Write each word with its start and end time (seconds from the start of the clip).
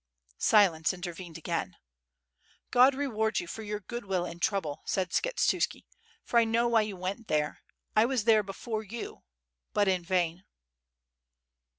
Silence 0.39 0.93
intervened 0.93 1.37
again. 1.37 1.75
'*God 2.71 2.95
reward 2.95 3.39
you 3.39 3.45
for 3.45 3.61
your 3.61 3.81
good 3.81 4.03
will 4.03 4.25
and 4.25 4.41
trouble," 4.41 4.81
said 4.83 5.11
Skshetuski, 5.11 5.85
"for 6.23 6.39
I 6.39 6.43
know 6.43 6.67
why 6.67 6.81
you 6.81 6.97
went 6.97 7.27
there; 7.27 7.61
I 7.95 8.05
was 8.05 8.23
there 8.23 8.41
before 8.41 8.81
you.... 8.81 9.21
but 9.73 9.87
in 9.87 10.03
vain." 10.03 10.43